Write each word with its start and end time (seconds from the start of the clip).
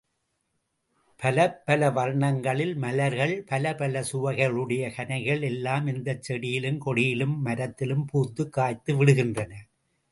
பலப்பல 1.19 1.89
வர்ணங்களில் 1.93 2.75
மலர்கள், 2.75 3.45
பலப்பல 3.51 4.03
சுவையுடைய 4.11 4.95
கனிகள் 4.95 5.41
எல்லாம் 5.41 5.87
இந்தச் 5.87 6.23
செடியிலும், 6.23 6.81
கொடியிலும், 6.85 7.37
மரத்திலும் 7.37 8.05
பூத்துக் 8.05 8.53
காய்த்து 8.53 9.05
விடுகின்றன. 9.05 9.53